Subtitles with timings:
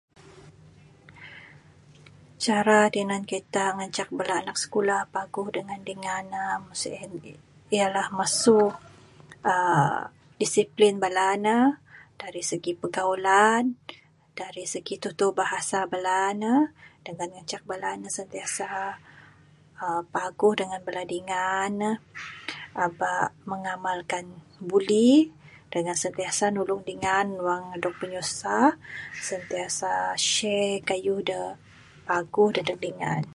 [2.45, 7.39] Cara tinan kita ngancak bala anak skulah paguh dengan dingan ne mu sien gih
[7.77, 8.61] yalah masu
[9.51, 9.99] aaa
[10.41, 11.57] disiplin bala ne,
[12.21, 13.63] dari segi pergaulan,
[14.39, 16.53] dari segi tutur bahasa bala ne
[17.05, 18.67] dengan ngancak bala ne sentiasa
[19.81, 20.81] aaa paguh dengan
[21.13, 21.91] dingan ne
[22.85, 23.13] aba
[23.51, 24.25] mengamalkan
[24.69, 25.09] buli,
[25.73, 28.67] dengan sentiasa nulung dingan wang dog pinyusah,
[29.29, 29.89] sentiasa
[30.29, 31.41] share kayuh da
[32.09, 33.23] paguh dadeg dingan.